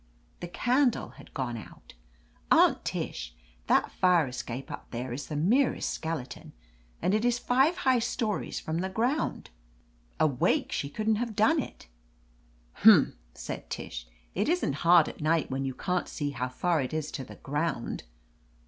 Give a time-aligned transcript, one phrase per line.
[0.39, 1.93] The candle had gone out.
[2.49, 3.35] Aunt Tish,
[3.67, 6.53] that fire escape up there is the merest skeleton,
[7.03, 9.51] and it is five high stories from the ground.
[10.19, 11.87] Awake, she couldn't have done it."
[12.81, 14.07] "Humph!" said Tish.
[14.33, 17.35] "It isn't hard at night, when you can't see how far it is to the
[17.35, 18.01] ground."